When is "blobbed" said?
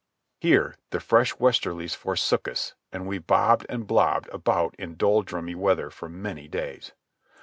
3.85-4.29